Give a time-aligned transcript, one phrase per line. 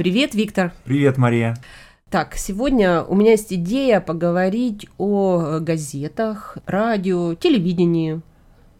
[0.00, 0.72] Привет, Виктор.
[0.84, 1.58] Привет, Мария.
[2.08, 8.22] Так, сегодня у меня есть идея поговорить о газетах, радио, телевидении.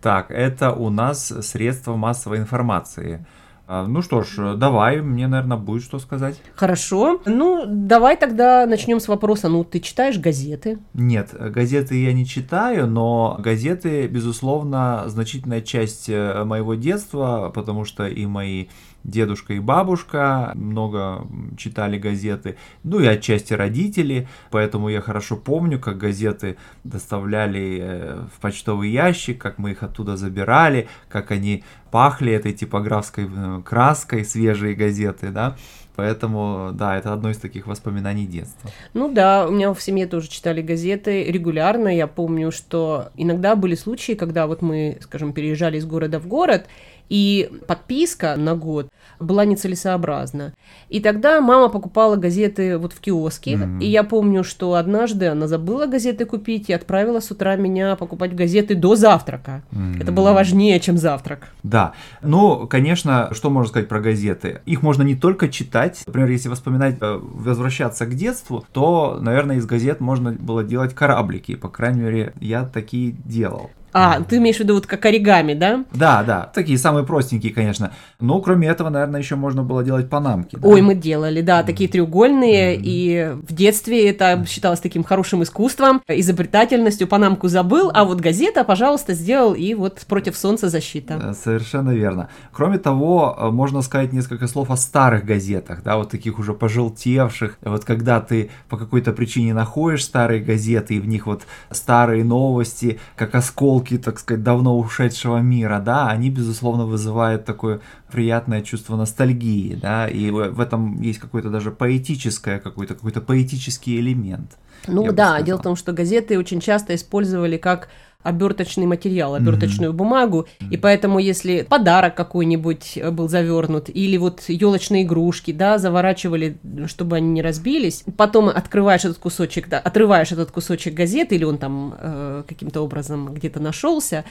[0.00, 3.26] Так, это у нас средства массовой информации.
[3.68, 6.40] А, Ну что ж, давай, мне, наверное, будет что сказать.
[6.54, 7.20] Хорошо.
[7.26, 9.48] Ну, давай тогда начнем с вопроса.
[9.48, 10.78] Ну, ты читаешь газеты?
[10.94, 18.06] Нет, газеты я не читаю, но газеты, безусловно, значительная часть э, моего детства, потому что
[18.06, 18.66] и мои
[19.04, 21.26] дедушка и бабушка много
[21.56, 28.40] читали газеты, ну и отчасти родители, поэтому я хорошо помню, как газеты доставляли э, в
[28.40, 34.74] почтовый ящик, как мы их оттуда забирали, как они пахли этой типографской э, краской, свежие
[34.74, 35.56] газеты, да,
[35.94, 38.70] Поэтому, да, это одно из таких воспоминаний детства.
[38.94, 41.94] Ну да, у меня в семье тоже читали газеты регулярно.
[41.94, 46.66] Я помню, что иногда были случаи, когда вот мы, скажем, переезжали из города в город,
[47.08, 48.88] и подписка на год
[49.20, 50.54] была нецелесообразна.
[50.88, 53.80] И тогда мама покупала газеты вот в киоске, mm-hmm.
[53.80, 58.34] и я помню, что однажды она забыла газеты купить и отправила с утра меня покупать
[58.34, 59.62] газеты до завтрака.
[59.72, 60.02] Mm-hmm.
[60.02, 61.48] Это было важнее, чем завтрак.
[61.62, 64.60] Да, ну, конечно, что можно сказать про газеты?
[64.66, 69.66] Их можно не только читать, например, если воспоминать, э, возвращаться к детству, то, наверное, из
[69.66, 73.70] газет можно было делать кораблики, по крайней мере, я такие делал.
[73.92, 75.84] А, ты имеешь в виду вот как оригами, да?
[75.92, 77.92] Да, да, такие самые простенькие, конечно.
[78.20, 80.56] Но кроме этого, наверное, еще можно было делать панамки.
[80.56, 80.66] Да?
[80.66, 82.82] Ой, мы делали, да, такие треугольные, mm-hmm.
[82.82, 87.06] и в детстве это считалось таким хорошим искусством, изобретательностью.
[87.06, 91.34] Панамку забыл, а вот газета, пожалуйста, сделал, и вот против солнца защита.
[91.34, 92.28] Совершенно верно.
[92.52, 97.58] Кроме того, э, можно сказать несколько слов о старых газетах, да, вот таких уже пожелтевших.
[97.62, 102.98] Вот когда ты по какой-то причине находишь старые газеты, и в них вот старые новости,
[103.16, 107.80] как осколки осколки, так сказать, давно ушедшего мира, да, они, безусловно, вызывают такое
[108.10, 114.58] приятное чувство ностальгии, да, и в этом есть какое-то даже поэтическое, какой-то какой-то поэтический элемент.
[114.88, 117.88] Ну да, дело в том, что газеты очень часто использовали как
[118.22, 119.96] оберточный материал, оберточную mm-hmm.
[119.96, 126.58] бумагу, и поэтому если подарок какой-нибудь э, был завернут или вот елочные игрушки, да, заворачивали,
[126.86, 131.58] чтобы они не разбились, потом открываешь этот кусочек, да, отрываешь этот кусочек газеты или он
[131.58, 134.24] там э, каким-то образом где-то нашелся,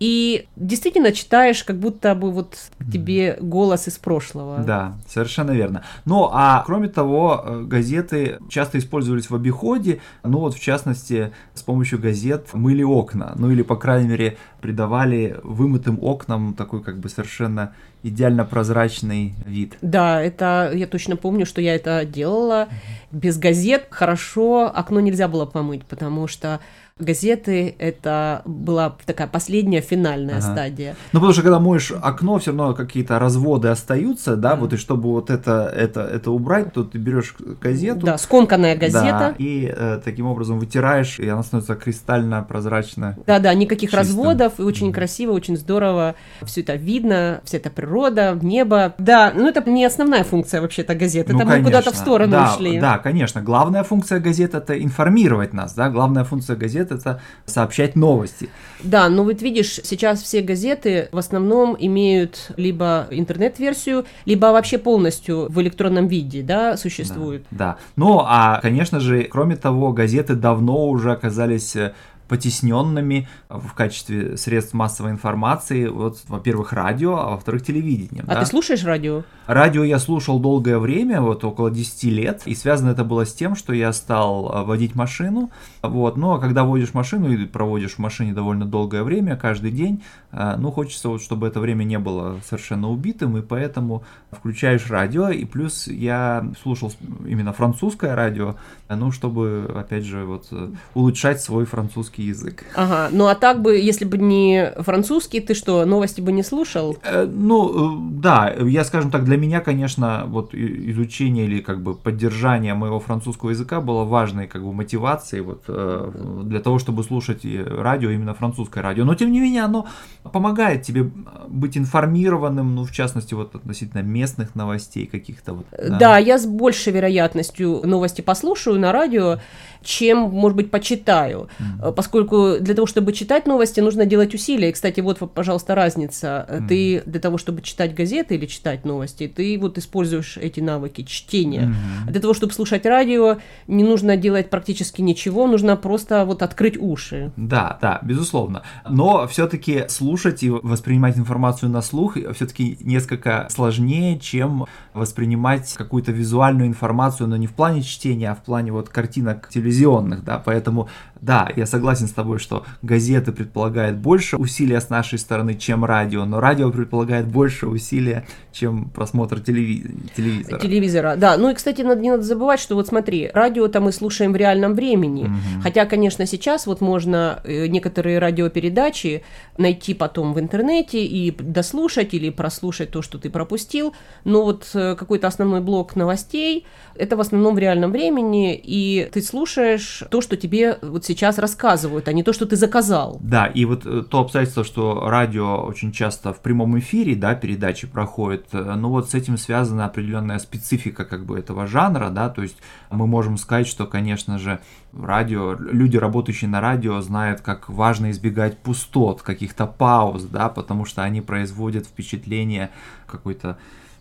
[0.00, 2.56] и действительно читаешь, как будто бы вот
[2.90, 4.64] тебе голос из прошлого.
[4.64, 5.84] Да, совершенно верно.
[6.06, 11.62] Ну, а кроме того, э, газеты часто использовались в обиходе, ну вот в частности, с
[11.62, 17.10] помощью газет мыли окна, ну или, по крайней мере, придавали вымытым окнам такой как бы
[17.10, 19.76] совершенно идеально прозрачный вид.
[19.82, 22.68] Да, это я точно помню, что я это делала.
[23.12, 26.60] Без газет хорошо окно нельзя было помыть, потому что
[27.00, 30.52] газеты это была такая последняя финальная ага.
[30.52, 30.96] стадия.
[31.12, 35.10] Ну потому что когда моешь окно, все равно какие-то разводы остаются, да, вот и чтобы
[35.10, 38.06] вот это это это убрать, то ты берешь газету.
[38.06, 39.00] Да, скомканная газета.
[39.00, 43.16] Да, и э, таким образом вытираешь, и она становится кристально прозрачно.
[43.26, 43.98] Да, да, никаких чистым.
[43.98, 48.94] разводов, и очень красиво, очень здорово, все это видно, вся эта природа, небо.
[48.98, 52.52] Да, ну это не основная функция вообще-то газеты, ну, это мы куда-то в сторону да,
[52.52, 52.80] ушли.
[52.80, 53.42] Да, конечно.
[53.42, 56.56] Главная функция газеты это информировать нас, да, главная функция
[56.90, 58.48] газеты это сообщать новости.
[58.82, 65.50] Да, но вот видишь, сейчас все газеты в основном имеют либо интернет-версию, либо вообще полностью
[65.50, 67.44] в электронном виде, да, существуют.
[67.50, 67.76] Да, да.
[67.96, 71.92] Ну, а, конечно же, кроме того, газеты давно уже оказались э,
[72.28, 75.88] потесненными в качестве средств массовой информации.
[75.88, 78.22] Вот, во-первых, радио, а во-вторых, телевидение.
[78.28, 78.40] А да?
[78.40, 79.24] ты слушаешь радио?
[79.50, 83.56] Радио я слушал долгое время, вот около 10 лет, и связано это было с тем,
[83.56, 85.50] что я стал а, водить машину,
[85.82, 90.04] вот, ну а когда водишь машину и проводишь в машине довольно долгое время, каждый день,
[90.30, 95.30] а, ну хочется вот, чтобы это время не было совершенно убитым, и поэтому включаешь радио,
[95.30, 96.92] и плюс я слушал
[97.26, 98.54] именно французское радио,
[98.88, 100.46] ну чтобы, опять же, вот
[100.94, 102.66] улучшать свой французский язык.
[102.76, 106.96] Ага, ну а так бы, если бы не французский, ты что, новости бы не слушал?
[107.02, 111.94] Э, ну, э, да, я, скажем так, для меня, конечно, вот изучение или как бы
[111.94, 117.44] поддержание моего французского языка было важной как бы мотивацией вот э, для того, чтобы слушать
[117.44, 119.04] радио, именно французское радио.
[119.04, 119.86] Но тем не менее оно
[120.32, 121.10] помогает тебе
[121.48, 125.66] быть информированным, ну в частности вот относительно местных новостей каких-то вот.
[125.72, 129.38] Да, да я с большей вероятностью новости послушаю на радио,
[129.82, 131.92] чем, может быть, почитаю, mm-hmm.
[131.94, 134.68] поскольку для того, чтобы читать новости, нужно делать усилия.
[134.68, 136.46] И, кстати, вот, пожалуйста, разница.
[136.48, 136.68] Mm-hmm.
[136.68, 141.62] Ты для того, чтобы читать газеты или читать новости, ты вот используешь эти навыки чтения.
[141.62, 142.10] Mm-hmm.
[142.10, 147.32] Для того, чтобы слушать радио, не нужно делать практически ничего, нужно просто вот открыть уши.
[147.36, 148.62] Да, да, безусловно.
[148.88, 156.68] Но все-таки слушать и воспринимать информацию на слух все-таки несколько сложнее, чем воспринимать какую-то визуальную
[156.68, 160.88] информацию, но не в плане чтения, а в плане вот картинок телевизионных, да, поэтому
[161.20, 166.24] да, я согласен с тобой, что газеты предполагают больше усилия с нашей стороны, чем радио,
[166.24, 170.58] но радио предполагает больше усилия, чем просмотр телеви- телевизора.
[170.60, 171.36] Телевизора, да.
[171.36, 174.74] Ну и, кстати, надо, не надо забывать, что вот смотри, радио-то мы слушаем в реальном
[174.74, 175.24] времени.
[175.24, 175.62] Угу.
[175.62, 179.22] Хотя, конечно, сейчас вот можно э, некоторые радиопередачи
[179.58, 183.94] найти потом в интернете и дослушать или прослушать то, что ты пропустил.
[184.24, 186.64] Но вот э, какой-то основной блок новостей,
[186.94, 192.06] это в основном в реальном времени, и ты слушаешь то, что тебе вот сейчас рассказывают,
[192.06, 193.18] а не то, что ты заказал.
[193.20, 197.88] Да, и вот э, то обстоятельство, что радио очень часто в прямом эфире, да, передачи
[197.88, 202.42] проходят, э, ну вот с этим связана определенная специфика как бы этого жанра, да, то
[202.42, 202.58] есть
[202.90, 204.60] мы можем сказать, что, конечно же,
[204.92, 211.02] радио, люди, работающие на радио, знают, как важно избегать пустот, каких-то пауз, да, потому что
[211.02, 212.70] они производят впечатление
[213.06, 213.58] какой-то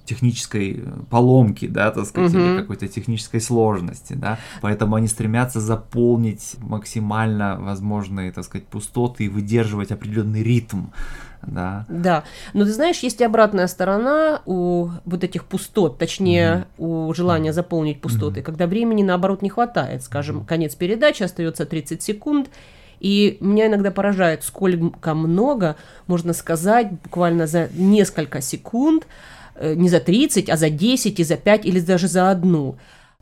[0.10, 2.42] технической э, поломки, да, так сказать, угу.
[2.42, 9.30] или какой-то технической сложности, да, поэтому они стремятся заполнить максимально возможные, так сказать, пустоты и
[9.30, 10.88] выдерживать определенный ритм,
[11.44, 11.86] да.
[11.88, 12.24] Да,
[12.54, 17.10] но ты знаешь, есть и обратная сторона у вот этих пустот, точнее, угу.
[17.10, 18.46] у желания заполнить пустоты, угу.
[18.46, 22.50] когда времени, наоборот, не хватает, скажем, конец передачи, остается 30 секунд,
[23.00, 25.76] и меня иногда поражает, сколько много
[26.08, 29.08] можно сказать буквально за несколько секунд,
[29.62, 32.76] не за 30, а за 10, и за 5, или даже за одну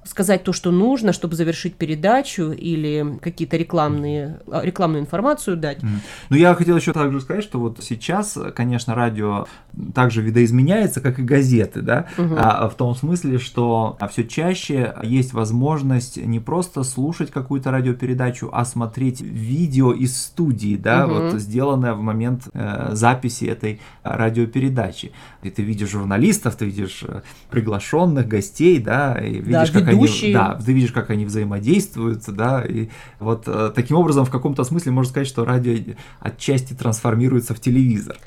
[0.04, 5.80] сказать то, что нужно, чтобы завершить передачу или какие-то рекламные, а, рекламную информацию дать.
[5.80, 5.88] Mm.
[6.30, 9.48] Ну, я хотел еще также сказать, что вот сейчас, конечно, радио
[9.94, 12.36] также видоизменяется, как и газеты, да, угу.
[12.38, 18.66] а, в том смысле, что все чаще есть возможность не просто слушать какую-то радиопередачу, а
[18.66, 21.14] смотреть видео из студии, да, угу.
[21.14, 25.12] вот сделанное в момент э, записи этой радиопередачи.
[25.44, 30.26] И ты видишь журналистов, ты видишь э, приглашенных гостей, да, и видишь, да, как ведущие.
[30.28, 32.90] они, да, ты видишь, как они взаимодействуют, да, и
[33.20, 38.18] вот э, таким образом в каком-то смысле можно сказать, что радио отчасти трансформируется в телевизор.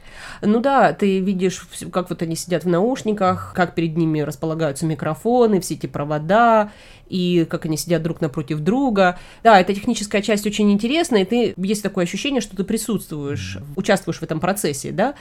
[0.42, 5.60] Ну да, ты видишь, как вот они сидят в наушниках, как перед ними располагаются микрофоны,
[5.60, 6.70] все эти провода,
[7.10, 9.18] и как они сидят друг напротив друга.
[9.42, 14.18] Да, эта техническая часть очень интересная, и ты есть такое ощущение, что ты присутствуешь, участвуешь
[14.18, 15.14] в этом процессе, да.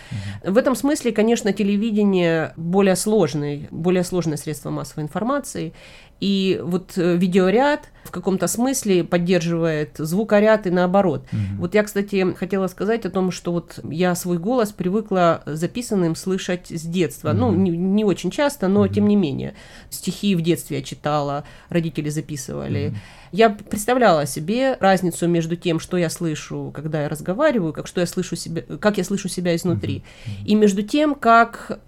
[0.43, 5.73] В этом смысле, конечно, телевидение более сложный, более сложное средство массовой информации,
[6.19, 11.25] и вот э, видеоряд в каком-то смысле поддерживает звукоряд и наоборот.
[11.31, 11.59] Угу.
[11.59, 16.71] Вот я, кстати, хотела сказать о том, что вот я свой голос привыкла записанным слышать
[16.71, 17.29] с детства.
[17.29, 17.37] Угу.
[17.37, 18.93] Ну, не, не очень часто, но угу.
[18.93, 19.53] тем не менее.
[19.89, 22.89] Стихи в детстве я читала, родители записывали.
[22.89, 22.97] Угу.
[23.31, 28.07] Я представляла себе разницу между тем, что я слышу, когда я разговариваю, как что я
[28.07, 30.47] слышу себя, как я слышу себя изнутри, угу.
[30.47, 31.79] и между тем, как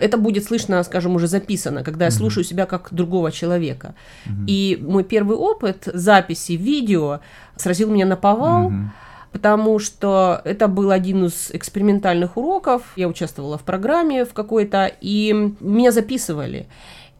[0.00, 2.14] это будет слышно, скажем, уже записано, когда я mm-hmm.
[2.14, 3.94] слушаю себя как другого человека.
[4.26, 4.44] Mm-hmm.
[4.46, 7.20] И мой первый опыт записи видео
[7.56, 8.70] сразил меня на повал.
[8.70, 8.88] Mm-hmm
[9.34, 12.82] потому что это был один из экспериментальных уроков.
[12.94, 16.68] Я участвовала в программе в какой-то, и меня записывали.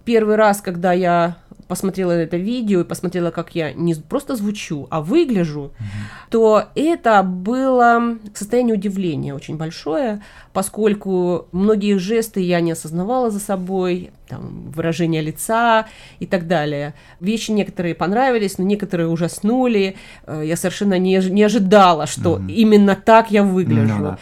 [0.04, 1.38] Первый раз, когда я
[1.74, 6.30] посмотрела это видео и посмотрела, как я не просто звучу, а выгляжу, mm-hmm.
[6.30, 10.22] то это было состояние удивления очень большое,
[10.52, 15.86] поскольку многие жесты я не осознавала за собой, там, выражение лица
[16.20, 16.94] и так далее.
[17.18, 19.96] Вещи некоторые понравились, но некоторые ужаснули.
[20.26, 22.52] Э, я совершенно не, не ожидала, что mm-hmm.
[22.52, 24.04] именно так я выгляжу.
[24.04, 24.19] Mm-hmm.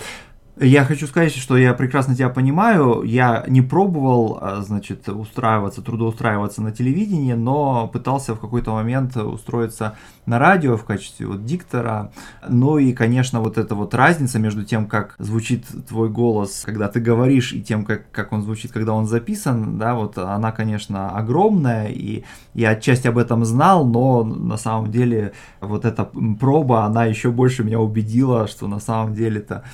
[0.62, 3.02] Я хочу сказать, что я прекрасно тебя понимаю.
[3.02, 9.96] Я не пробовал, а, значит, устраиваться, трудоустраиваться на телевидении, но пытался в какой-то момент устроиться
[10.24, 12.12] на радио в качестве вот диктора.
[12.48, 17.00] Ну и, конечно, вот эта вот разница между тем, как звучит твой голос, когда ты
[17.00, 21.88] говоришь, и тем, как, как он звучит, когда он записан, да, вот она, конечно, огромная,
[21.88, 22.22] и
[22.54, 26.04] я отчасти об этом знал, но на самом деле вот эта
[26.38, 29.64] проба, она еще больше меня убедила, что на самом деле это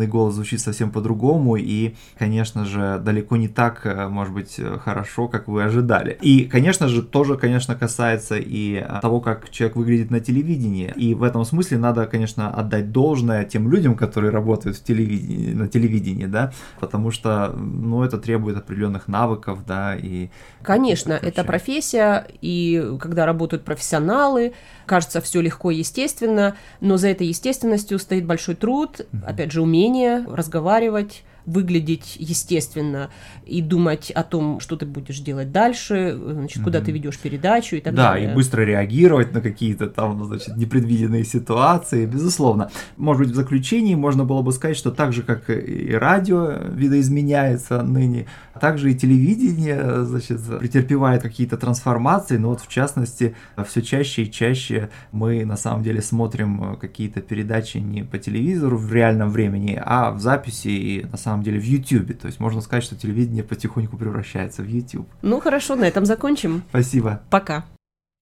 [0.00, 5.28] записанный голос звучит совсем по-другому, и, конечно же, далеко не так, э, может быть, хорошо,
[5.28, 6.18] как вы ожидали.
[6.22, 10.92] И, конечно же, тоже, конечно, касается и того, как человек выглядит на телевидении.
[10.96, 15.68] И в этом смысле надо, конечно, отдать должное тем людям, которые работают в телевидении, на
[15.68, 20.28] телевидении, да, потому что, ну, это требует определенных навыков, да, и...
[20.62, 24.52] Конечно, это профессия, и когда работают профессионалы,
[24.86, 29.79] кажется, все легко и естественно, но за этой естественностью стоит большой труд, опять же, умение
[30.28, 33.10] разговаривать, выглядеть естественно
[33.46, 36.84] и думать о том, что ты будешь делать дальше, значит, куда mm-hmm.
[36.84, 38.28] ты ведешь передачу и так да, далее.
[38.28, 42.70] Да, и быстро реагировать на какие-то там, значит, непредвиденные ситуации, безусловно.
[42.96, 47.82] Может быть, в заключении можно было бы сказать, что так же, как и радио видоизменяется
[47.82, 48.26] ныне,
[48.60, 53.34] также и телевидение, значит, претерпевает какие-то трансформации, но вот в частности,
[53.66, 58.92] все чаще и чаще мы на самом деле смотрим какие-то передачи не по телевизору в
[58.92, 62.18] реальном времени, а в записи и на самом деле в YouTube.
[62.18, 65.08] То есть можно сказать, что телевидение потихоньку превращается в YouTube.
[65.22, 66.62] Ну хорошо, на этом закончим.
[66.70, 67.22] Спасибо.
[67.30, 67.64] Пока.